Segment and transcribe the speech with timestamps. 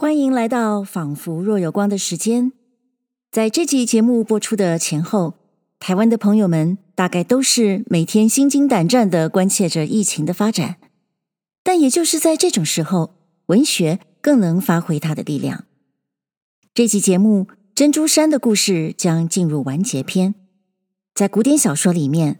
[0.00, 2.52] 欢迎来到仿佛若有光的时间。
[3.32, 5.34] 在这集节目播出的前后，
[5.80, 10.76] 台湾的朋友们大概都是每天心惊胆战地关切着疫情的发展。
[11.64, 13.16] 但也就是在这种时候，
[13.46, 15.64] 文学更能发挥它的力量。
[16.72, 20.36] 这集节目《珍珠山》的故事将进入完结篇。
[21.12, 22.38] 在古典小说里面，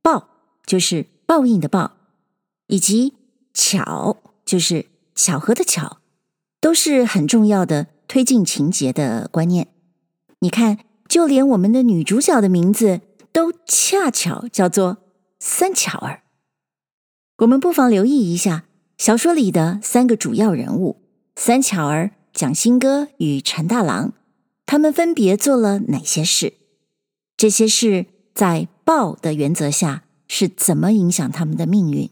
[0.00, 0.28] 报
[0.64, 1.96] 就是报应的报，
[2.68, 3.14] 以及
[3.52, 5.98] 巧就是巧合的巧。
[6.62, 9.66] 都是很重要的推进情节的观念。
[10.38, 13.00] 你看，就连我们的女主角的名字
[13.32, 14.98] 都恰巧叫做
[15.40, 16.22] 三巧儿。
[17.38, 21.02] 我们不妨留意一下小说里的三个主要人物：
[21.34, 24.12] 三巧儿、蒋新歌与陈大郎，
[24.64, 26.52] 他们分别做了哪些事？
[27.36, 32.08] 这些事在报的原则下是怎么影响他们的命运？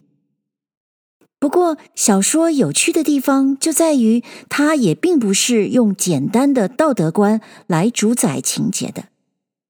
[1.40, 9.04] 不过，小说有趣的地方就在于，它也并不是用简单的道德观来主宰情节的。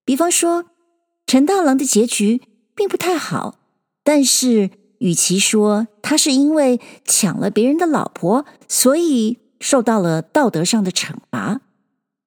[0.05, 0.65] 比方说，
[1.29, 2.43] 陈大郎的结局
[2.75, 3.61] 并不太好，
[4.03, 11.61] 但是，与其说他是因为抢了别人的老婆，所以受到了道德上的惩罚，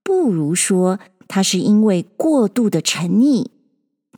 [0.02, 3.47] 不如说他是因为过度的沉溺，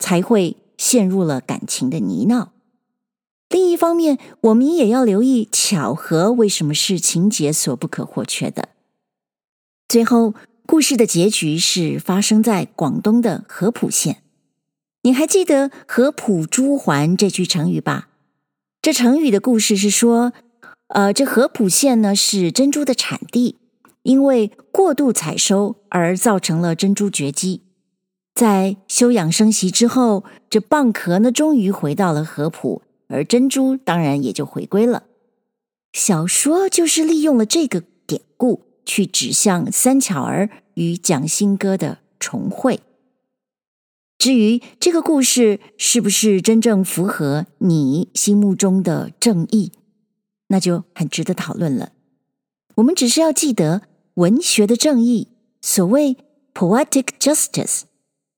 [0.00, 2.50] 才会陷入了感情的泥淖。
[3.48, 8.70] 另一方面，我们也要留意巧合为什么是情节所不可或缺的。
[9.88, 10.34] 最后，
[10.66, 14.22] 故事的结局是发生在广东的合浦县。
[15.02, 18.08] 你还记得“合浦珠还”这句成语吧？
[18.82, 20.32] 这成语的故事是说，
[20.88, 23.58] 呃，这合浦县呢是珍珠的产地，
[24.02, 27.62] 因为过度采收而造成了珍珠绝迹。
[28.34, 32.82] 在休养生息之后，这蚌壳呢终于回到了合浦。
[33.08, 35.04] 而珍珠当然也就回归了。
[35.92, 42.80] 小说就是利用了这个典故，去指向三巧儿与蒋新歌的重会。
[44.18, 49.72] 至于这个故事是不是真正符合你心目中的正义，
[50.48, 51.92] 那就很值得讨论了。
[52.76, 53.82] 我们只是要记得，
[54.14, 55.28] 文学的正义，
[55.60, 56.16] 所谓
[56.52, 57.82] poetic justice，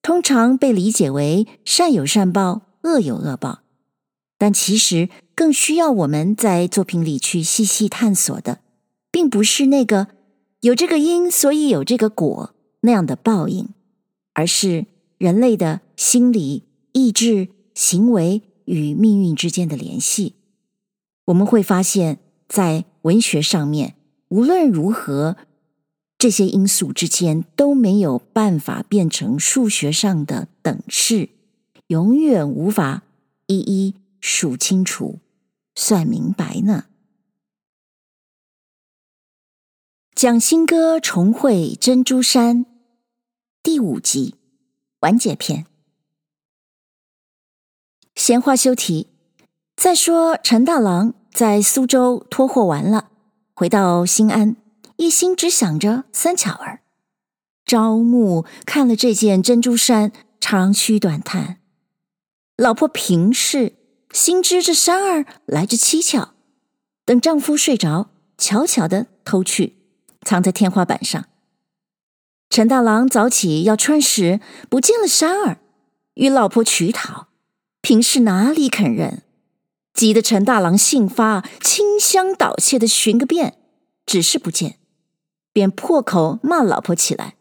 [0.03, 3.61] 通常被理解为善有善报，恶有恶报。
[4.39, 8.61] 但其实更需要我们在作品里去细细探索的，
[9.11, 10.07] 并不是那个
[10.61, 13.69] 有这个因，所以有这个果那样的报应，
[14.35, 14.87] 而是
[15.19, 16.63] 人类的心理、
[16.93, 20.35] 意志、行为与命运之间的联系。
[21.27, 22.19] 我们会发现，
[22.49, 23.97] 在文学上面，
[24.29, 25.37] 无论如何，
[26.17, 31.29] 这些因素之间都没有办法变成数学上的等式，
[31.89, 33.03] 永远无法
[33.47, 33.95] 一一。
[34.31, 35.21] 数清楚，
[35.75, 36.85] 算明白呢。
[40.15, 42.67] 蒋新歌重会珍珠山
[43.63, 44.35] 第五集
[45.01, 45.65] 完结篇。
[48.17, 49.09] 闲话休提，
[49.77, 53.11] 再说陈大郎在苏州脱货完了，
[53.55, 54.57] 回到新安，
[54.97, 56.83] 一心只想着三巧儿。
[57.65, 61.61] 朝暮看了这件珍珠衫，长吁短叹，
[62.59, 63.78] 老婆平氏。
[64.13, 66.31] 心知这山儿来之蹊跷，
[67.05, 69.77] 等丈夫睡着，悄悄的偷去，
[70.23, 71.27] 藏在天花板上。
[72.49, 75.59] 陈大郎早起要穿时，不见了山儿，
[76.15, 77.29] 与老婆取讨，
[77.83, 79.23] 平氏哪里肯认？
[79.93, 83.59] 急得陈大郎性发，倾乡倒窃的寻个遍，
[84.07, 84.79] 只是不见，
[85.53, 87.35] 便破口骂老婆起来，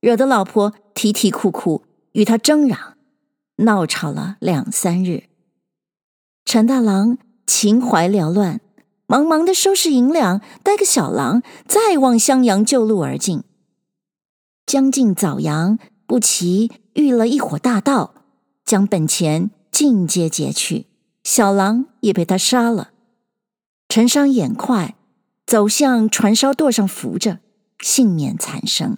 [0.00, 2.96] 惹得老婆啼啼哭哭，与他争嚷，
[3.56, 5.24] 闹吵了两三日。
[6.50, 8.62] 陈大郎情怀缭乱，
[9.06, 13.42] 忙忙的收拾银两，带个小郎再往襄阳旧路而进。
[14.64, 18.14] 将近早阳，不期遇了一伙大盗，
[18.64, 20.86] 将本钱尽皆劫去，
[21.22, 22.92] 小郎也被他杀了。
[23.90, 24.96] 陈商眼快，
[25.46, 27.40] 走向船梢垛上扶着，
[27.80, 28.96] 幸免残生。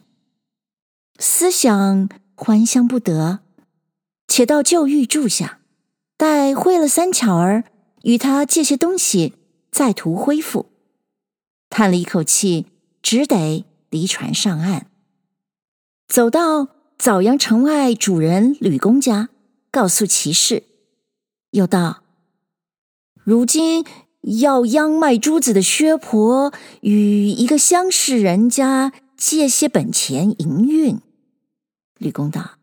[1.19, 3.41] 思想还乡不得，
[4.29, 5.59] 且到旧寓住下。
[6.21, 7.65] 待会了三巧儿，
[8.03, 9.33] 与他借些东西，
[9.73, 10.67] 再图恢复。
[11.71, 12.67] 叹了一口气，
[13.01, 14.89] 只得离船上岸，
[16.09, 16.69] 走到
[16.99, 19.31] 枣阳城外主人吕公家，
[19.71, 20.65] 告诉其事，
[21.53, 22.03] 又道
[23.25, 23.87] ：“如今
[24.21, 26.53] 要央卖珠子的薛婆
[26.83, 31.01] 与一个乡士人家借些本钱营运。”
[31.97, 32.59] 吕公道：“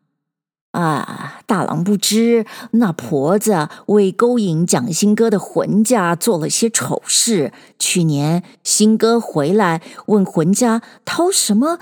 [0.72, 7.52] 啊，大郎不知那婆子为勾引蒋新哥的浑家做了些丑事。
[7.80, 11.80] 去年新哥回来问浑家掏什么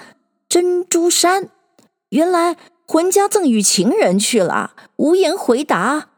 [0.48, 1.50] 珍珠衫，
[2.10, 2.56] 原来
[2.88, 6.10] 浑家赠与情人去了，无言回答。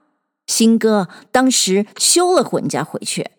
[0.46, 3.32] 新哥当时休了浑家回去。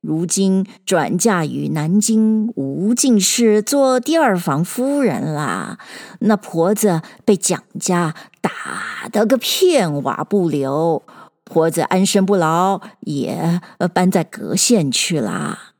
[0.00, 5.78] 如今转嫁与南京吴进士做第二房夫人啦，
[6.20, 11.02] 那婆子被蒋家打得个片瓦不留，
[11.44, 13.60] 婆子安身不牢，也
[13.94, 15.74] 搬在隔县去啦。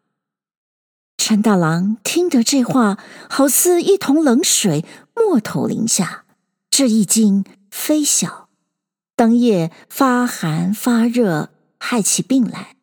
[1.16, 4.84] 陈大郎听得这话，好似一桶冷水
[5.14, 6.24] 没头淋下，
[6.70, 8.48] 这一惊非小，
[9.14, 12.76] 当夜发寒发热，害起病来。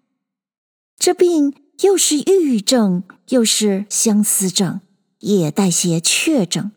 [1.00, 4.82] 这病又是抑郁症，又是相思症，
[5.20, 6.72] 也带些怯症，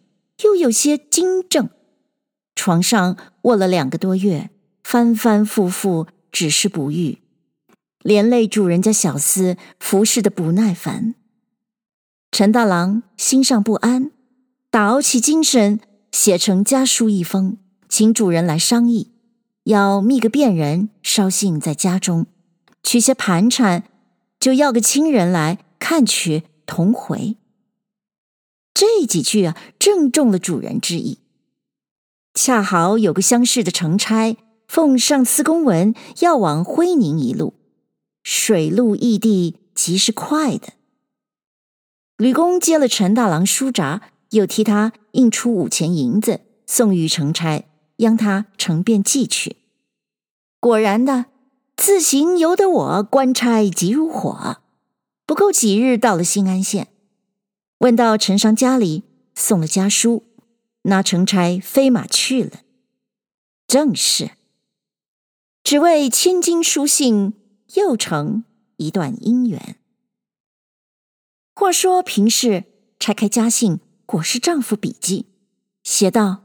[0.45, 1.69] 又有些惊症。
[2.59, 4.51] 床上卧了两个多月，
[4.83, 7.19] 反反复复，只是不愈，
[8.03, 11.15] 连累主人家小厮服侍的不耐烦。
[12.33, 14.11] 陈大郎心上不安，
[14.71, 15.79] 打熬起精神，
[16.11, 17.59] 写成家书一封，
[17.89, 19.13] 请主人来商议，
[19.63, 22.27] 要觅个便人捎信在家中，
[22.83, 23.85] 取些盘缠。
[24.41, 27.37] 就要个亲人来看取同回。
[28.73, 31.19] 这几句啊，正中了主人之意。
[32.41, 34.37] 恰好有个乡试的程差
[34.69, 37.55] 奉上司公文，要往徽宁一路，
[38.23, 40.69] 水路异地，极是快的。
[42.17, 47.65] 吕公接了陈大郎书札，又替他印出五钱银子，送与程差，
[47.97, 49.57] 央他乘便寄去。
[50.61, 51.25] 果然的。
[51.77, 54.59] 自行由得我官差急如火，
[55.25, 56.89] 不够几日到了新安县，
[57.79, 59.05] 问到陈商家里，
[59.37, 60.25] 送了家书，
[60.89, 62.61] 那成差飞马去了。
[63.67, 64.31] 正是，
[65.63, 67.35] 只为千金书信，
[67.75, 68.45] 又成
[68.79, 69.77] 一段姻缘。
[71.55, 72.65] 话说平氏
[72.99, 75.27] 拆开家信，果是丈夫笔迹，
[75.85, 76.45] 写道：“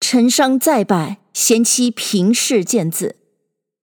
[0.00, 3.16] 陈商再拜，贤妻平氏见字。”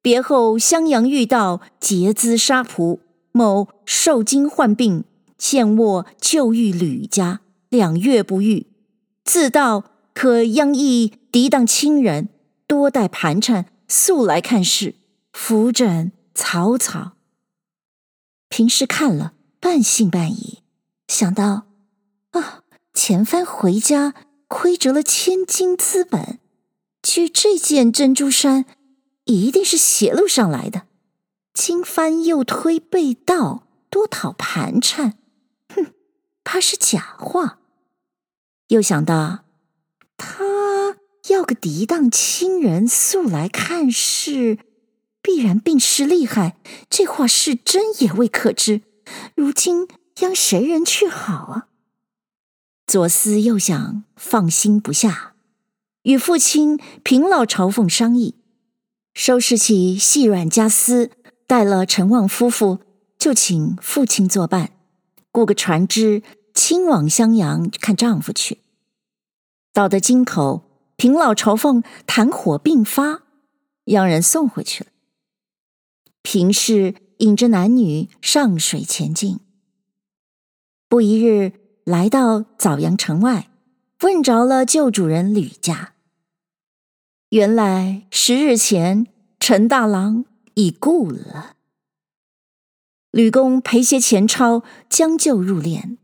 [0.01, 3.01] 别后襄阳遇到劫资杀仆，
[3.31, 5.04] 某受惊患病，
[5.38, 8.66] 现卧就寓吕家两月不愈，
[9.29, 9.83] 自道
[10.15, 12.29] 可央意敌当亲人，
[12.65, 14.95] 多带盘缠速来看事，
[15.33, 17.11] 扶枕草草。
[18.47, 20.63] 平氏看了半信半疑，
[21.07, 21.67] 想到
[22.31, 22.63] 啊，
[22.95, 24.15] 前番回家
[24.47, 26.39] 亏折了千金资本，
[27.03, 28.65] 据这件珍珠衫。
[29.25, 30.87] 一定是邪路上来的，
[31.53, 35.19] 今番又推被盗，多讨盘缠，
[35.75, 35.93] 哼，
[36.43, 37.58] 怕是假话。
[38.69, 39.45] 又想到
[40.18, 40.98] 他
[41.30, 44.57] 要个嫡当亲人速来看事，
[45.21, 46.57] 必然病势厉害，
[46.89, 48.81] 这话是真也未可知。
[49.36, 49.88] 如今
[50.21, 51.68] 央谁人去好啊？
[52.86, 55.33] 左思右想，放心不下，
[56.04, 58.36] 与父亲平老朝奉商议。
[59.13, 61.12] 收拾起细软家私，
[61.48, 62.80] 带了陈旺夫妇，
[63.18, 64.71] 就请父亲作伴，
[65.31, 66.21] 雇个船只，
[66.59, 68.57] 亲往襄阳看丈夫去。
[69.71, 70.63] 到得京口，
[70.97, 73.23] 平老朝奉痰火并发，
[73.85, 74.89] 让人送回去了。
[76.21, 79.39] 平氏引着男女上水前进，
[80.89, 81.53] 不一日
[81.85, 83.49] 来到枣阳城外，
[84.01, 85.94] 问着了旧主人吕家。
[87.30, 89.07] 原来十日前，
[89.39, 90.25] 陈大郎
[90.56, 91.56] 已故了。
[93.11, 95.98] 吕公赔些钱钞将就入殓，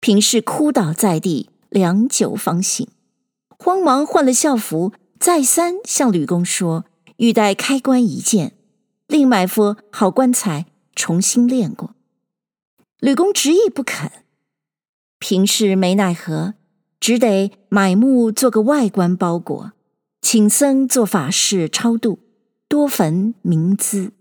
[0.00, 2.86] 平氏哭倒在地，良久方醒，
[3.58, 6.84] 慌忙换了校服，再三向吕公说，
[7.16, 8.54] 欲待开棺一见，
[9.08, 11.94] 另买副好棺材重新殓过。
[13.00, 14.10] 吕公执意不肯，
[15.18, 16.54] 平氏没奈何，
[17.00, 19.72] 只得买木做个外棺包裹。
[20.20, 22.20] 请僧做法事超度，
[22.68, 24.12] 多焚冥资。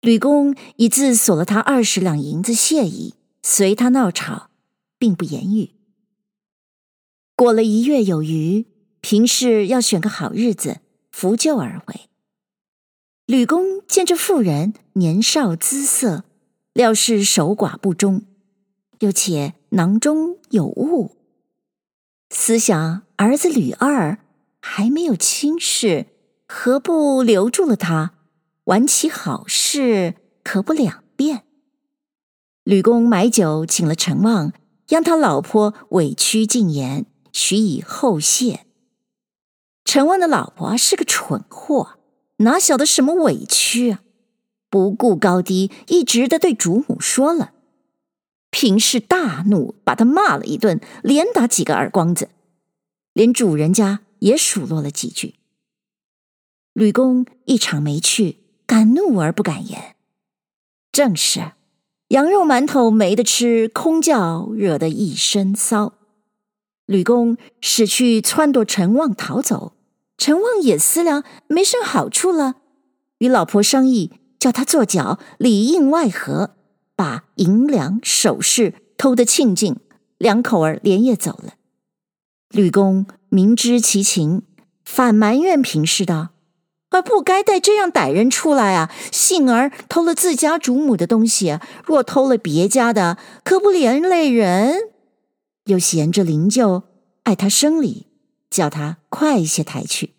[0.00, 4.49] 吕公已自索了他二十两银子谢意，随他闹吵，
[5.00, 5.70] 并不言语。
[7.34, 8.66] 过了一月有余，
[9.00, 10.78] 平氏要选个好日子
[11.10, 12.08] 扶柩而回。
[13.26, 16.22] 吕公见这妇人年少姿色，
[16.72, 18.22] 料是守寡不忠，
[19.00, 21.16] 又且囊中有物，
[22.28, 24.18] 思想儿子吕二。
[24.62, 26.08] 还没有亲事，
[26.46, 28.12] 何不留住了他，
[28.64, 31.44] 玩起好事，可不两便？
[32.64, 34.52] 吕公买酒请了陈旺，
[34.90, 38.66] 央他老婆委屈进言，许以后谢。
[39.84, 41.98] 陈旺的老婆是个蠢货，
[42.38, 44.02] 哪晓得什么委屈啊？
[44.68, 47.52] 不顾高低，一直的对主母说了。
[48.50, 52.28] 平氏大怒，把他骂了一顿，连打几个耳光子，
[53.12, 55.36] 连主人家也数落了几句。
[56.72, 59.96] 吕公一场没去，敢怒而不敢言。
[60.90, 61.52] 正是
[62.10, 65.92] 羊肉馒头没得吃，空叫惹得一身骚。
[66.86, 69.74] 吕公使去撺掇陈旺逃走，
[70.18, 72.56] 陈旺也思量没什么好处了，
[73.18, 76.56] 与老婆商议，叫他做脚里应外合，
[76.96, 79.76] 把银两首饰偷得清净，
[80.18, 81.54] 两口儿连夜走了。
[82.50, 84.42] 吕公明知其情，
[84.84, 86.30] 反埋怨平氏道
[86.90, 88.92] ：“而不该带这样歹人出来啊！
[89.10, 94.90] 幸而偷了自家主母的东西，若偷了别家的，可不连累人。”
[95.66, 96.82] 又嫌着灵柩
[97.22, 98.06] 碍他生理，
[98.50, 100.14] 叫他快些抬去。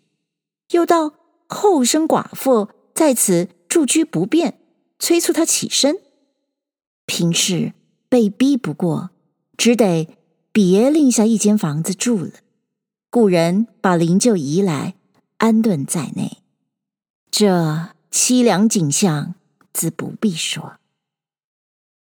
[0.70, 1.12] 又道
[1.46, 4.58] 后生寡妇在此住居不便，
[4.98, 5.98] 催促他起身。
[7.04, 7.74] 平氏
[8.08, 9.10] 被逼不过，
[9.58, 10.08] 只得
[10.52, 12.30] 别另下一间房子住了。
[13.10, 14.94] 雇人把灵柩移来，
[15.36, 16.41] 安顿在内。
[17.32, 19.34] 这凄凉景象，
[19.72, 20.74] 自不必说。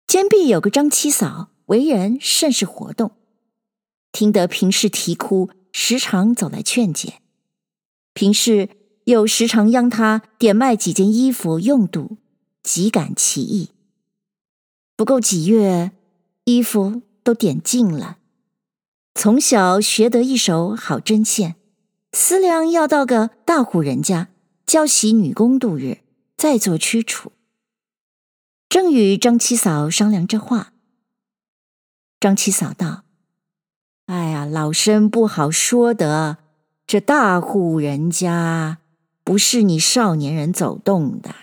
[0.05, 3.13] 监壁有个张七嫂，为人甚是活动。
[4.11, 7.21] 听得平氏啼哭，时常走来劝解。
[8.13, 8.71] 平氏
[9.05, 12.17] 又时常央他点卖几件衣服用度，
[12.65, 13.71] 极感其意。
[14.97, 15.93] 不够几月，
[16.47, 18.19] 衣服都点尽了。
[19.15, 21.55] 从小学得一手好针线，
[22.13, 24.31] 思量要到个大户人家
[24.67, 25.99] 教习女工度日，
[26.37, 27.33] 再做驱除。
[28.69, 30.73] 正与张七嫂商量这话，
[32.19, 33.03] 张七嫂道。
[34.07, 36.39] 哎呀，老身不好说得。
[36.87, 38.79] 这大户人家
[39.25, 41.35] 不是你少年人走动的，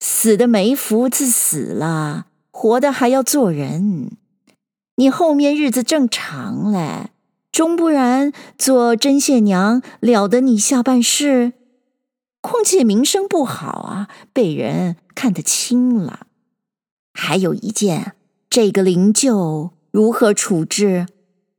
[0.00, 4.16] 死的没福子死了，活的还要做人。
[4.96, 7.10] 你后面日子正长嘞，
[7.52, 11.52] 终不然做针线娘了得你下半世。
[12.46, 16.26] 况且名声不好啊，被人看得轻了。
[17.14, 18.16] 还有一件，
[18.50, 21.06] 这个灵柩如何处置？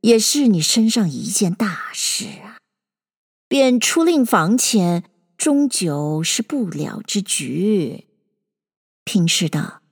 [0.02, 2.58] 也是你身上一件大事啊，
[3.48, 5.02] 便出令房前，
[5.36, 8.06] 终究是不了之局。
[9.02, 9.82] 平氏道：“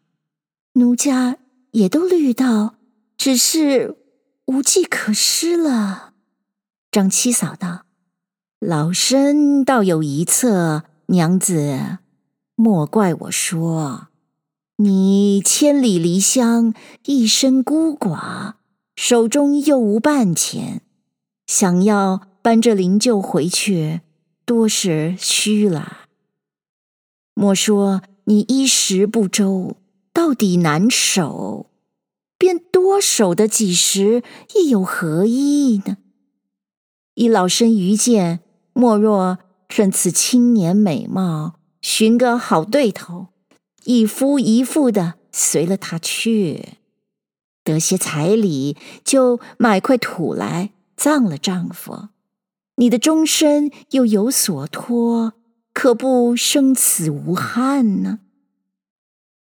[0.75, 1.39] 奴家
[1.73, 2.77] 也都虑到，
[3.17, 3.97] 只是
[4.45, 6.15] 无计可施了。”
[6.93, 7.84] 张七嫂道
[8.67, 11.99] ：“老身倒有一策，娘子
[12.55, 14.09] 莫怪我说，
[14.77, 16.73] 你千里离乡，
[17.05, 18.55] 一身孤寡。”
[18.97, 20.81] 手中又无半钱，
[21.47, 24.01] 想要搬着灵柩回去，
[24.47, 26.07] 多是虚了。
[27.35, 29.77] 莫说你衣食不周，
[30.15, 31.67] 到底难守，
[32.39, 34.23] 便多守的几时，
[34.57, 35.99] 亦有何益呢？
[37.15, 38.41] 以老身愚见，
[38.75, 39.39] 莫若
[39.69, 43.29] 趁此青年美貌，寻个好对头，
[43.85, 46.75] 一夫一妇的随了他去。
[47.63, 52.09] 得些彩礼，就买块土来葬了丈夫，
[52.77, 55.33] 你的终身又有所托，
[55.73, 58.19] 可不生死无憾呢？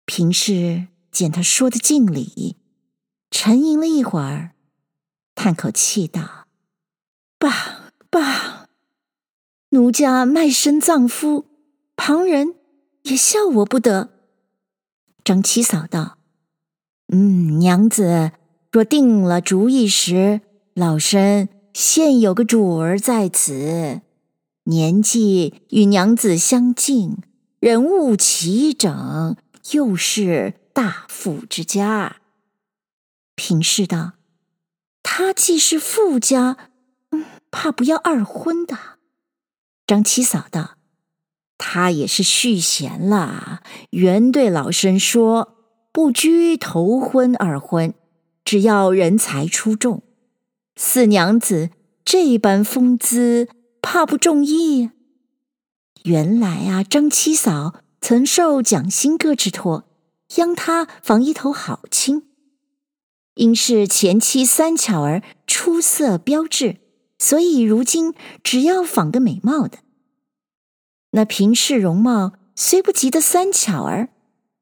[0.05, 2.57] 平氏见他说的尽理，
[3.31, 4.53] 沉吟了一会儿，
[5.35, 6.47] 叹口气道
[7.39, 8.58] ：“罢罢，
[9.79, 11.47] 奴家卖身葬夫，
[11.95, 12.57] 旁人
[13.03, 14.11] 也笑我不得。”
[15.23, 16.19] 张七嫂道。
[17.13, 18.33] 嗯，娘子
[18.73, 20.41] 若定了主意时，
[20.75, 24.01] 老身现有个主儿在此，
[24.65, 27.19] 年纪与娘子相近，
[27.61, 29.37] 人物齐整，
[29.71, 32.17] 又是大富之家。
[33.37, 34.15] 平氏道
[35.05, 36.57] ：“他既是富家，
[37.53, 38.77] 怕不要二婚的。”
[39.89, 40.77] 张七嫂道
[41.59, 45.57] ：“他也是续弦了，原对老身说。”
[45.91, 47.93] 不拘头婚二婚，
[48.45, 50.05] 只要人才出众。
[50.77, 51.71] 四娘子
[52.05, 53.49] 这般风姿，
[53.83, 54.91] 怕不中意。
[56.05, 59.89] 原来啊，张七嫂曾受蒋新哥之托，
[60.37, 62.29] 央他访一头好亲，
[63.35, 66.77] 因是前妻三巧儿出色标致，
[67.19, 69.79] 所以如今只要仿个美貌的。
[71.11, 74.11] 那平氏容貌虽不及得三巧儿。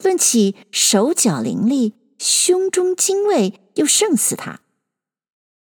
[0.04, 4.60] 论起手脚伶俐，胸中精卫又胜似他。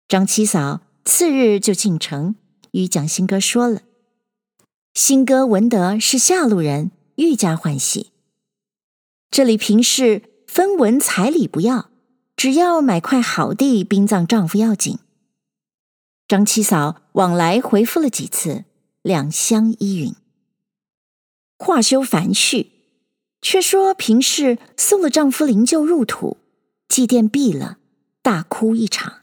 [0.08, 2.36] 张七嫂次日就进城，
[2.72, 3.81] 与蒋新哥说了，
[4.93, 8.12] 新哥闻得是下路人，愈加欢喜。
[9.31, 11.89] 这里平氏分文彩礼不要，
[12.36, 15.00] 只要买块好地殡葬丈夫要紧。
[16.29, 18.65] 张七嫂往来回复了几次，
[19.01, 20.13] 两相依允。
[21.57, 22.71] 话休繁叙，
[23.41, 26.38] 却说平氏送了丈夫灵柩入土，
[26.88, 27.79] 祭奠毕了，
[28.21, 29.21] 大哭一场，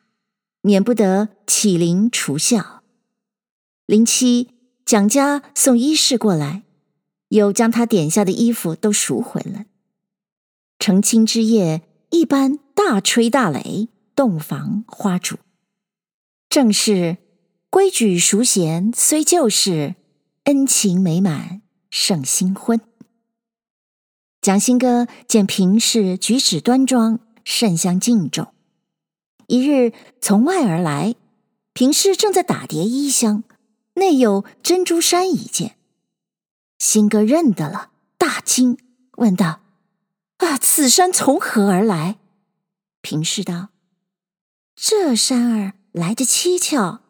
[0.62, 2.82] 免不得启灵除孝。
[3.86, 4.48] 临期
[4.84, 6.64] 蒋家送衣饰过来，
[7.28, 9.66] 又将他点下的衣服都赎回了。
[10.80, 13.86] 成亲之夜，一般大吹大擂，
[14.16, 15.36] 洞房花烛，
[16.56, 17.18] 正是
[17.68, 19.94] 规矩熟娴虽旧事，
[20.44, 21.60] 恩情美满
[21.90, 22.80] 胜新婚。
[24.40, 28.54] 蒋新歌见平氏举止端庄，甚相敬重。
[29.48, 31.14] 一日从外而来，
[31.74, 33.44] 平氏正在打叠衣箱，
[33.96, 35.76] 内有珍珠衫一件。
[36.78, 38.78] 新哥认得了，大惊，
[39.18, 39.60] 问道。
[40.38, 40.56] 啊！
[40.56, 42.16] 此衫从何而来？
[43.02, 43.68] 平氏道
[44.74, 47.00] ：“这衫儿来得蹊跷，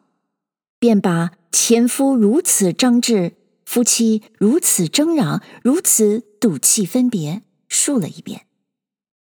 [0.78, 3.32] 便把前夫如此张志，
[3.64, 8.46] 夫妻如此争嚷，如此赌气分别，述了一遍。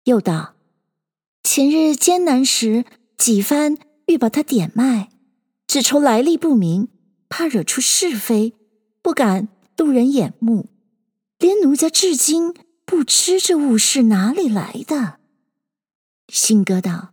[0.02, 0.56] 又道：
[1.44, 2.84] 前日艰难时，
[3.16, 5.10] 几番欲把他点卖，
[5.68, 6.88] 只愁来历不明，
[7.28, 8.54] 怕惹出是非，
[9.00, 10.70] 不敢路人眼目，
[11.38, 12.52] 连奴家至今。”
[12.84, 15.18] 不知这物是哪里来的。
[16.28, 17.11] 新歌道：“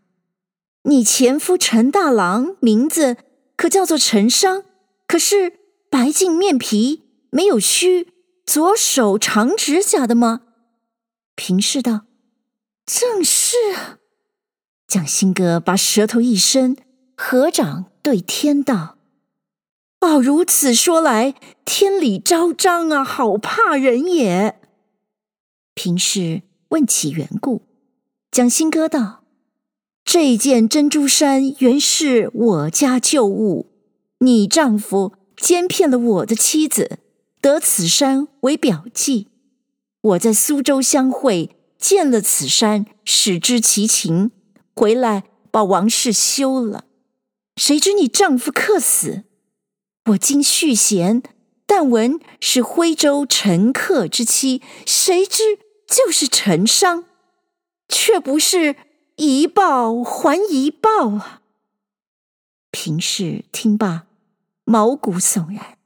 [0.89, 3.17] 你前夫陈大郎名字
[3.55, 4.63] 可叫做陈商，
[5.07, 8.11] 可是白净面皮，没有须，
[8.43, 10.41] 左手长指甲的吗？”
[11.37, 12.07] 平氏道
[12.87, 13.55] ：“正是。”
[14.89, 16.75] 蒋新歌把舌头一伸，
[17.15, 18.97] 合掌对天道
[20.01, 24.59] ：“哦，如此说来，天理昭彰啊，好怕人也。”
[25.75, 27.61] 平氏问起缘故，
[28.31, 29.18] 蒋新歌道
[30.11, 33.67] ：“这件珍珠衫原是我家旧物，
[34.21, 36.97] 你丈夫奸骗了我的妻子，
[37.39, 39.27] 得此衫为表记。
[40.01, 44.31] 我在苏州相会，见了此衫，始知其情，
[44.73, 46.85] 回来把王氏休了。
[47.57, 49.25] 谁知你丈夫客死，
[50.05, 51.21] 我今续弦，
[51.67, 57.05] 但闻是徽州陈客之妻，谁知。”就是陈商，
[57.87, 58.75] 却不是
[59.19, 61.41] 一报还一报啊！
[62.71, 64.07] 平氏听罢，
[64.63, 65.77] 毛骨悚然，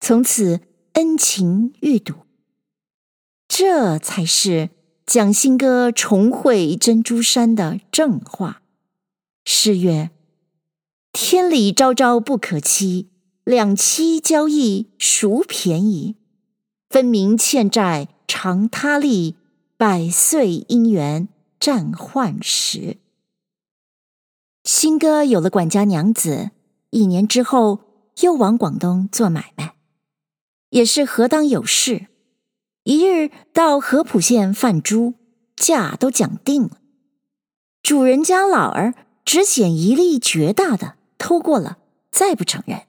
[0.00, 0.62] 从此
[0.94, 2.14] 恩情愈笃。
[3.46, 4.70] 这才是
[5.04, 8.62] 蒋新歌重会珍珠山的正话。
[9.44, 10.10] 诗曰
[11.12, 13.10] ：“天理昭昭不可欺，
[13.44, 16.16] 两妻交易孰便宜？
[16.88, 19.36] 分明欠债。”偿他利，
[19.76, 21.28] 百岁姻缘
[21.62, 22.96] 战患时。
[24.64, 26.50] 新哥有了管家娘子，
[26.90, 27.78] 一年之后
[28.22, 29.76] 又往广东做买卖，
[30.70, 32.08] 也是何当有事。
[32.82, 35.14] 一日到合浦县贩猪，
[35.54, 36.78] 价都讲定了，
[37.80, 38.94] 主人家老儿
[39.24, 41.78] 只捡一粒绝大的，偷过了，
[42.10, 42.88] 再不承认。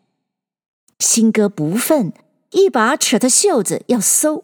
[0.97, 2.12] 新哥不忿，
[2.49, 4.43] 一把扯他袖子要搜。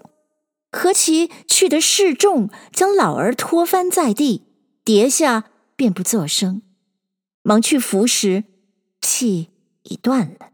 [0.72, 4.44] 何其去得势众，将老儿拖翻在地，
[4.84, 6.62] 跌下便不作声。
[7.42, 8.44] 忙去扶时，
[9.02, 9.50] 气
[9.84, 10.52] 已断了。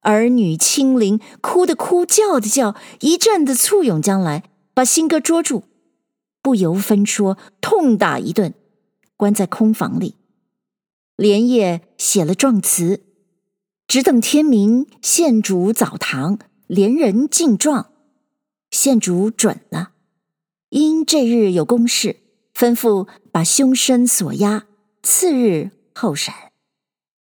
[0.00, 4.42] 儿女亲邻哭的哭，叫的叫，一阵子簇拥将来，
[4.74, 5.62] 把新哥捉住，
[6.42, 8.52] 不由分说，痛打一顿，
[9.16, 10.16] 关在空房里，
[11.14, 13.04] 连夜写了状词，
[13.86, 17.91] 只等天明，县主澡堂，连人进状。
[18.72, 19.90] 县主准了，
[20.70, 22.16] 因这日有公事，
[22.54, 24.64] 吩咐把凶身锁押，
[25.02, 26.32] 次日候审。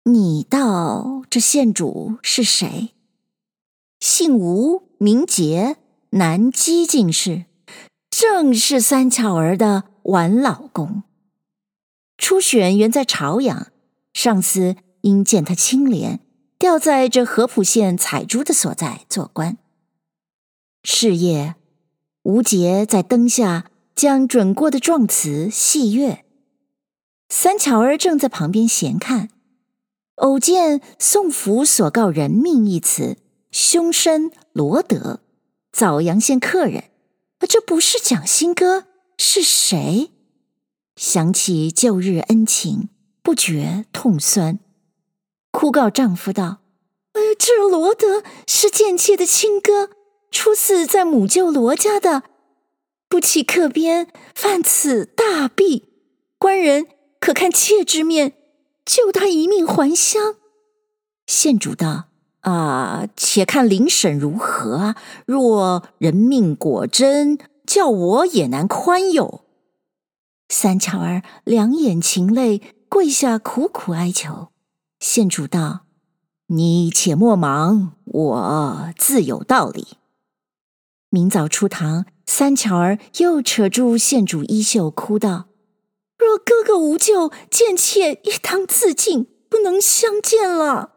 [0.05, 2.95] 你道这县主是谁？
[4.01, 5.77] 姓吴，名杰，
[6.11, 7.45] 南畿进士，
[8.09, 11.03] 正是三巧儿的晚老公。
[12.17, 13.69] 初选原在朝阳，
[14.15, 16.21] 上司因见他清廉，
[16.59, 19.59] 调在这合浦县采珠的所在做官。
[20.87, 21.55] 是夜，
[22.25, 26.27] 吴杰在灯下将准过的状词细阅，
[27.31, 29.31] 三巧儿正在旁边闲看，
[30.17, 33.17] 偶见宋府所告人命一词，
[33.51, 35.21] 凶身罗德，
[35.73, 36.85] 枣阳县客人，
[37.49, 38.85] 这不是蒋新歌
[39.17, 40.11] 是谁？
[40.97, 42.91] 想起旧日恩情，
[43.23, 44.59] 不觉痛酸，
[45.51, 46.59] 哭告丈夫道
[47.15, 49.89] ：“哎，这罗德是贱妾的亲哥，
[50.35, 52.25] 初次在母舅罗家的，
[53.09, 55.85] 不期客边犯此大弊，
[56.39, 56.89] 官人
[57.21, 58.33] 可看妾之面，
[58.85, 60.35] 救他一命还乡。
[61.29, 62.07] 县主道
[62.43, 64.97] ：“啊，且看聆审如何啊！
[65.25, 69.45] 若人命果真，叫我也难宽宥。”
[70.51, 74.49] 三巧儿两眼噙泪，跪下苦苦哀求。
[74.99, 75.87] 县主道
[76.49, 79.97] ：“你且莫忙，我自有道理。”
[81.15, 85.47] 明早出堂，三巧儿又扯住县主衣袖，哭道
[86.19, 90.95] ：“若哥哥无救，贱妾一当自尽，不能相见了。”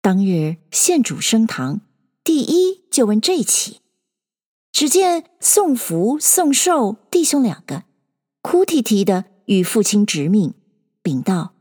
[0.00, 1.80] 当日县主升堂，
[2.22, 3.80] 第一就问这起。
[4.70, 7.82] 只见宋福、宋寿弟兄两个
[8.40, 10.54] 哭啼啼的与父亲执命，
[11.02, 11.54] 禀道：“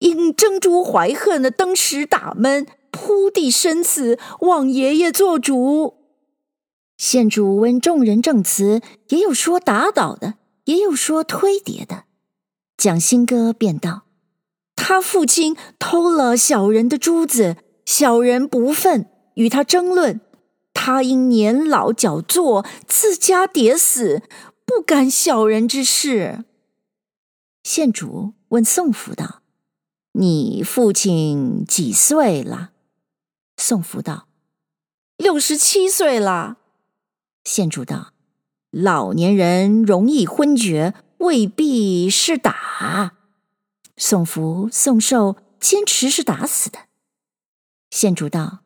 [0.00, 5.95] 因争珠怀恨的登时打闷，扑地身死，望爷爷做主。”
[6.96, 12.04] 县主问众人证词，也有说打倒的，也有说推叠的。
[12.76, 14.02] 蒋新哥便道。
[14.74, 20.20] 他父亲偷了小人的珠子，小人不忿，与他争论。
[20.72, 24.22] 他因年老脚痟，自家跌死，
[24.64, 26.44] 不干小人之事。
[27.64, 29.40] 县主问宋福道
[30.12, 32.70] ：“你父亲几岁了？”
[33.56, 34.28] 宋福道
[35.16, 36.58] ：“六十七岁了。”
[37.46, 38.12] 县主道
[38.72, 43.14] ：“老年人容易昏厥，未必是打。”
[43.96, 46.80] 宋福、宋寿坚持是打死的。
[47.88, 48.58] 县主道：“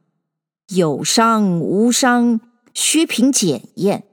[0.74, 2.40] 有伤无伤，
[2.72, 4.04] 须凭检验。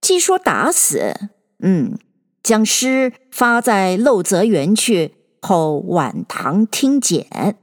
[0.00, 1.98] 既说打死，嗯，
[2.44, 7.58] 将尸发在陋泽园去，后晚堂听检。”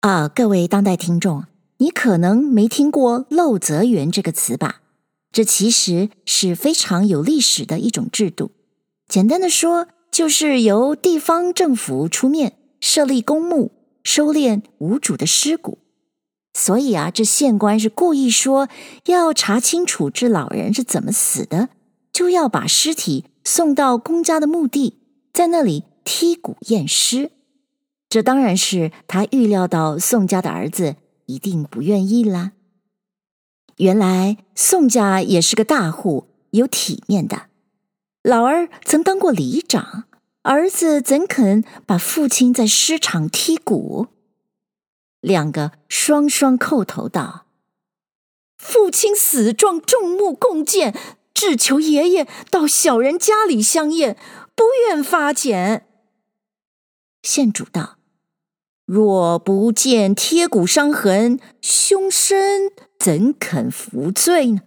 [0.00, 1.44] 啊，各位当代听众，
[1.76, 4.80] 你可能没听过“陋泽园”这个词吧？
[5.32, 8.52] 这其实是非常有历史的一种制度。
[9.08, 15.78] 简单的说，就是由地方政府出面设立公墓，收敛无主的尸骨。
[16.54, 18.68] 所以啊，这县官是故意说
[19.04, 21.68] 要查清楚这老人是怎么死的，
[22.10, 24.96] 就要把尸体送到公家的墓地，
[25.34, 27.30] 在那里剔骨验尸。
[28.08, 32.52] 这当然是他预料到宋家的儿子一定不愿意啦。
[33.76, 37.48] 原来宋家也是个大户，有体面的。
[38.22, 40.04] 老儿曾当过里长，
[40.42, 44.08] 儿子怎肯把父亲在尸场剔骨？
[45.20, 47.46] 两个双双叩头道
[48.56, 50.96] ：“父亲死状，众目共见，
[51.34, 54.16] 只求爷爷到小人家里相验，
[54.54, 55.86] 不愿发检。”
[57.22, 57.98] 县主道
[58.86, 64.60] ：“若不见贴骨伤痕，凶身怎肯服罪呢？”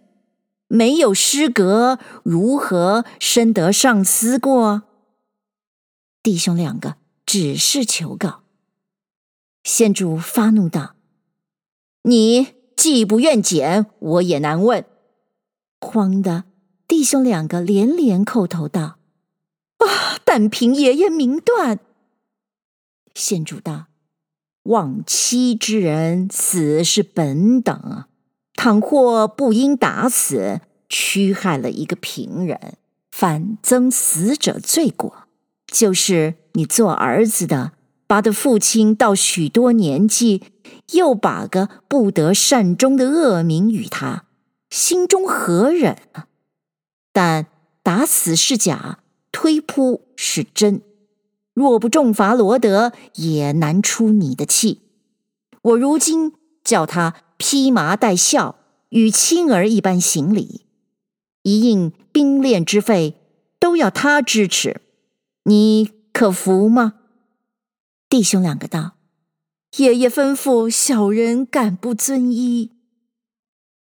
[0.72, 4.84] 没有尸格，如何深得上司过？
[6.22, 8.44] 弟兄两个只是求告。
[9.64, 10.96] 县主发怒道
[12.04, 14.86] ：“你既不愿减，我也难问。”
[15.82, 16.44] 慌的
[16.88, 19.00] 弟兄两个连连叩头道
[19.80, 20.20] ：“啊！
[20.24, 21.80] 但凭爷爷明断。”
[23.16, 23.88] 县主道
[24.70, 28.09] ：“忘妻之人，死是本等啊。”
[28.62, 32.74] 倘或不应打死，屈害了一个平人，
[33.10, 35.30] 反增死者罪过。
[35.66, 37.72] 就是你做儿子的，
[38.06, 40.44] 把的父亲到许多年纪，
[40.92, 44.26] 又把个不得善终的恶名与他，
[44.70, 46.28] 心中何忍啊？
[47.14, 47.46] 但
[47.82, 49.00] 打死是假，
[49.32, 50.82] 推扑是真。
[51.54, 54.82] 若不重罚罗德，也难出你的气。
[55.62, 57.16] 我如今叫他。
[57.40, 58.58] 披麻戴孝，
[58.90, 60.66] 与亲儿一般行礼，
[61.44, 63.16] 一应兵练之费，
[63.60, 64.82] 都要他支持，
[65.46, 66.96] 你可服吗？
[68.10, 68.98] 弟兄两个道
[69.78, 72.72] ：“爷爷吩咐，小人敢不遵依。”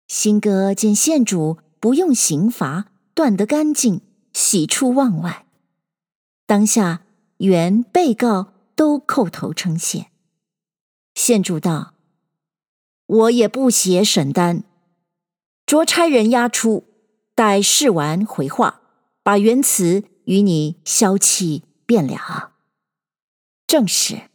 [0.06, 4.02] 新哥见县主不用刑罚，断得干净，
[4.34, 5.46] 喜出望外。
[6.44, 7.02] 当下
[7.38, 10.08] 原被告都叩头称谢。
[11.14, 11.94] 县主道。
[13.08, 14.64] 我也不写审单，
[15.64, 16.84] 着差人押出，
[17.34, 18.82] 待试完回话，
[19.22, 22.52] 把原词与你消气便了。
[23.66, 24.28] 正是，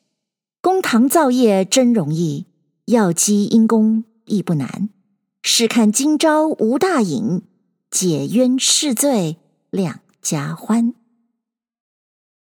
[0.60, 2.48] 公堂造业真容易，
[2.86, 4.90] 要积阴功亦不难。
[5.44, 7.44] 试看今朝无大隐，
[7.92, 9.38] 解冤释罪
[9.70, 10.96] 两家欢。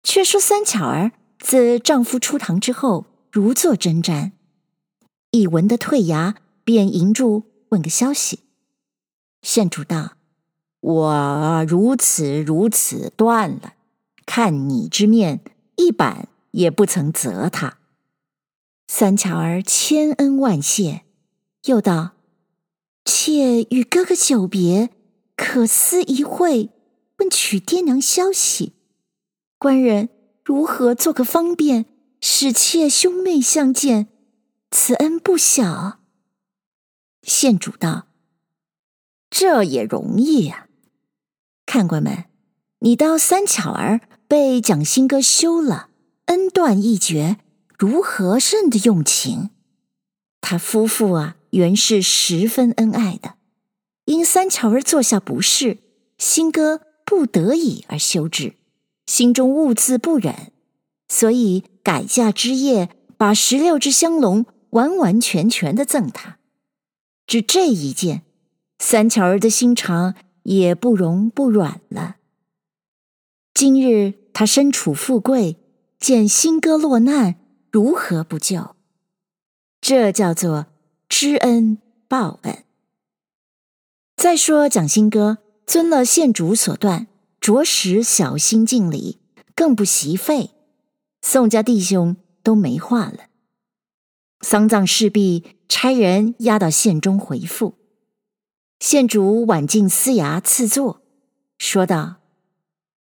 [0.04, 4.34] 却说三巧儿自丈夫出堂之后，如坐针毡。
[5.32, 8.40] 一闻得退衙，便迎住问个消息。
[9.42, 10.14] 县主道
[10.82, 13.74] ：“我如此如此断了，
[14.26, 15.42] 看你之面，
[15.76, 17.78] 一板也不曾责他。”
[18.88, 21.04] 三巧儿千恩万谢，
[21.66, 22.14] 又道
[23.06, 24.90] ：“妾与哥哥久别，
[25.36, 26.72] 可思一会，
[27.18, 28.74] 问取爹娘消息。
[29.60, 30.10] 官人
[30.44, 31.86] 如何做个方便，
[32.20, 34.08] 使妾兄妹相见？
[34.72, 36.00] 此恩不小。”
[37.24, 38.08] 县主道。
[39.30, 40.70] 这也容易呀、啊，
[41.68, 42.26] 看官们，
[42.80, 45.90] 你道三巧儿被蒋新哥休了，
[46.26, 47.38] 恩断义绝，
[47.78, 49.52] 如何甚的用情？
[50.42, 53.36] 他夫妇啊，原是十分恩爱的，
[54.06, 55.78] 因三巧儿做下不是，
[56.18, 58.56] 新哥不得已而休之，
[59.06, 60.52] 心中兀自不忍，
[61.08, 66.40] 所以改嫁之夜，把十六只香笼完完全全的赠他，
[67.26, 68.24] 只这一件。
[68.82, 72.16] 三巧儿的心肠也不容不软了。
[73.54, 75.58] 今日他身处富贵，
[76.00, 77.36] 见新哥落难，
[77.72, 78.76] 如何不救？
[79.82, 80.68] 这叫做
[81.10, 81.78] 知恩
[82.08, 82.64] 报恩。
[84.16, 87.08] 再说蒋新哥遵了县主所断，
[87.42, 89.20] 着实小心敬礼，
[89.54, 90.52] 更不惜费。
[91.22, 93.29] 宋家弟兄都没话了。
[94.42, 97.76] 丧葬事毕，差人押到县中回复。
[98.80, 101.02] 县主挽进司衙赐座，
[101.58, 102.16] 说道：“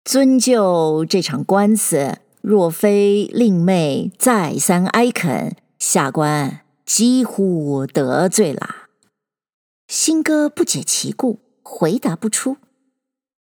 [0.05, 8.89] 遵就这场官司，若非令妹再三哀恳，下官几乎得罪了。”
[9.87, 12.57] 新哥不解其故，回答不出。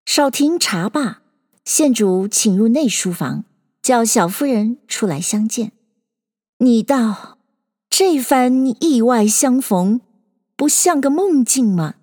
[0.04, 1.22] 少廷查罢，
[1.64, 3.44] 县主请入内书房，
[3.82, 5.72] 叫小夫人出来相见。
[6.58, 7.35] 你道
[7.88, 10.00] 这番意外相逢，
[10.56, 11.94] 不像个梦境吗？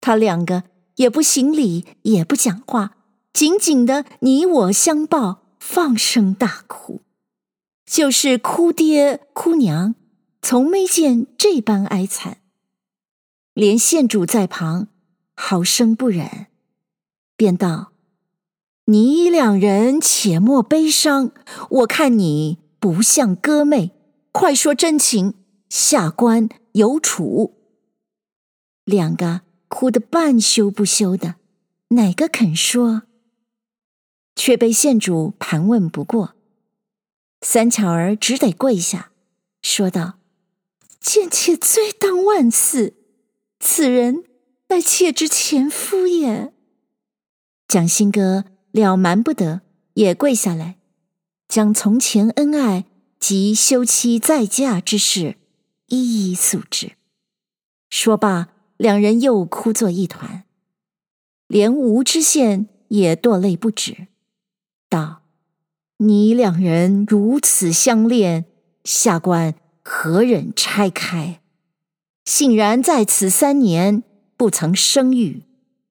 [0.00, 0.64] 他两个
[0.96, 2.96] 也不行礼，也不讲话，
[3.32, 7.02] 紧紧的你我相抱，放声大哭，
[7.84, 9.94] 就是哭爹哭娘，
[10.42, 12.38] 从没见这般哀惨。
[13.52, 14.88] 连县主在旁，
[15.34, 16.46] 好生不忍，
[17.36, 17.92] 便道
[18.86, 21.32] ：“你两人且莫悲伤，
[21.68, 23.92] 我看你不像哥妹，
[24.32, 25.34] 快说真情，
[25.68, 27.56] 下官有处。”
[28.84, 29.42] 两个。
[29.72, 31.36] 哭得半羞不羞的，
[31.90, 33.02] 哪个肯说？
[34.34, 36.34] 却被县主盘问不过，
[37.40, 39.12] 三巧儿只得跪下，
[39.62, 40.18] 说道
[41.00, 42.94] ：“贱妾罪当万死，
[43.60, 44.24] 此人
[44.70, 46.52] 乃妾之前夫也。”
[47.68, 49.60] 蒋新哥了瞒不得，
[49.94, 50.80] 也跪下来，
[51.46, 52.86] 将从前恩爱
[53.20, 55.36] 及休妻再嫁之事
[55.86, 56.94] 一一诉之，
[57.88, 58.48] 说罢。
[58.76, 60.44] 两人又哭作一团，
[61.48, 64.06] 连吴知县也堕泪不止，
[64.88, 65.20] 道
[66.00, 68.46] ：“你两人如此相恋，
[68.84, 69.54] 下官
[69.84, 71.42] 何忍拆开？
[72.24, 74.02] 幸然在此三年
[74.38, 75.42] 不曾生育，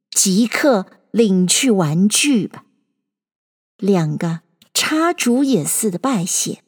[0.10, 2.65] 即刻领去玩具吧。”
[3.78, 4.39] 两个
[4.74, 6.63] 插竹也似的拜谢，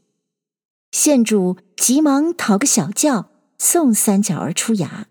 [0.92, 5.06] 县主急忙讨个小轿送三角儿出衙。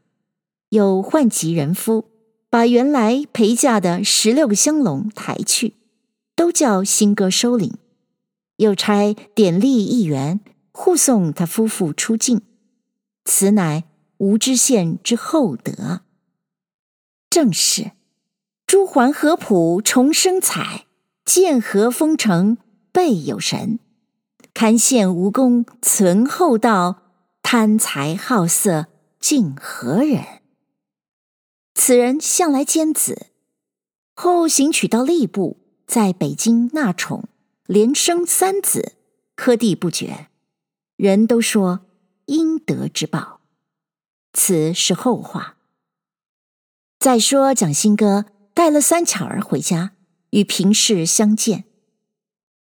[0.69, 2.05] 又唤集人夫，
[2.49, 5.75] 把原来陪嫁的十六个香笼抬去，
[6.37, 7.75] 都叫新哥收领。
[8.57, 10.41] 又差典吏一员
[10.71, 12.43] 护送他夫妇出境。
[13.25, 13.85] 此乃
[14.19, 16.03] 吴知县之厚德。
[17.29, 17.93] 正是
[18.67, 20.87] 朱桓合浦重生彩，
[21.25, 22.59] 建和封城
[22.93, 23.79] 备有神。
[24.63, 27.05] 贪羡吴公存厚道，
[27.41, 30.23] 贪财好色竟何人？
[31.75, 33.29] 此人向来奸子，
[34.15, 37.25] 后行取到吏部，在北京纳宠，
[37.65, 38.97] 连生三子，
[39.35, 40.29] 科第不绝。
[40.97, 41.87] 人都说
[42.27, 43.41] 应得之报，
[44.35, 45.57] 此是后话。
[46.99, 49.93] 再说蒋新哥带了三巧儿回家，
[50.33, 51.65] 与平氏相见，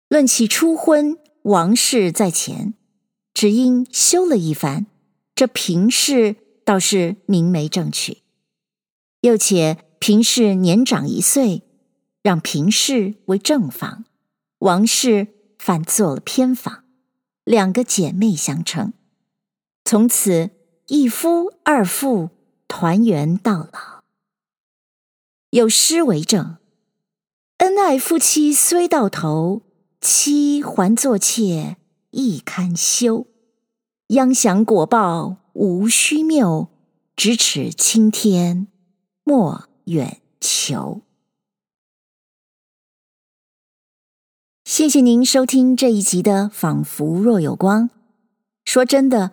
[0.08, 2.74] 论起初婚，王氏在前，
[3.32, 4.84] 只因休了一番，
[5.34, 8.18] 这平氏倒是明媒正娶。
[9.22, 11.62] 又且平氏年长一岁，
[12.20, 14.04] 让平氏为正房，
[14.58, 16.84] 王氏反做了偏房，
[17.44, 18.92] 两个姐妹相称，
[19.86, 20.50] 从此
[20.88, 22.28] 一夫二妇，
[22.68, 24.04] 团圆到老。
[25.48, 26.58] 有诗为证：
[27.56, 29.62] 恩爱夫妻虽到头，
[30.00, 31.76] 妻还作妾
[32.10, 33.26] 亦堪休。
[34.08, 36.68] 央祥果报无虚谬，
[37.16, 38.68] 咫尺青天
[39.24, 41.02] 莫远求。
[44.64, 47.88] 谢谢您收听这一集的《仿佛若有光》。
[48.64, 49.32] 说真的，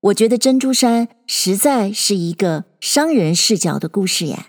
[0.00, 4.48] 我觉得珍珠山实在是一个商人视角的故事呀。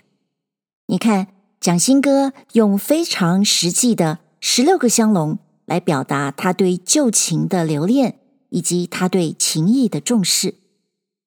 [0.86, 1.28] 你看，
[1.60, 8.18] 蒋新哥用非常实际的十六个香笼来表达他对旧情的留恋。
[8.50, 10.54] 以及他对情谊的重视，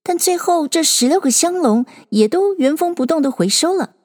[0.02, 3.96] 但最后这十六个香笼也都原封不动的回收了。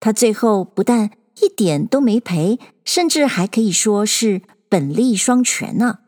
[0.00, 6.00] 他最后不但一点都没赔，甚至还可以说是本利双全呢。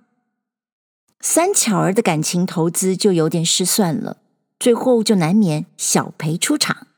[1.21, 4.17] 三巧儿的感情投资就有点失算了，
[4.59, 6.89] 最后就难免小赔出场。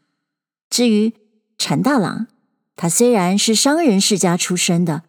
[0.70, 1.12] 至于
[1.58, 2.26] 陈大郎，
[2.74, 5.02] 他虽然是商人世家出身的，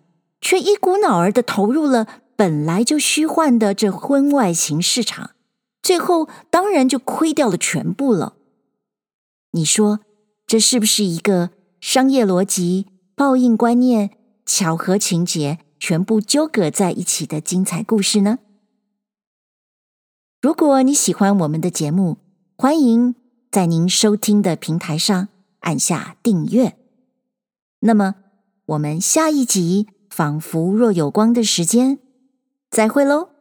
[0.43, 2.19] 却一股脑儿的投入了。
[2.35, 5.31] 本来就虚幻的这婚外情市场，
[5.83, 8.33] 最后当然就亏掉了全部了。
[9.51, 9.99] 你说
[10.47, 18.39] 这是不是一个商业逻辑、报应观念、巧合情节全部纠葛在一起的精彩故事呢？
[20.41, 22.17] 如果你喜欢我们的节目，
[22.57, 23.15] 欢迎
[23.51, 25.29] 在您收听的平台上
[25.59, 26.75] 按下订阅。
[27.81, 28.15] 那么，
[28.65, 31.97] 我们下一集仿佛若有光的时间。
[32.69, 33.32] 再会喽。